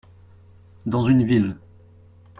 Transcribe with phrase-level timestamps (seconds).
[0.87, 1.57] Dans une ville.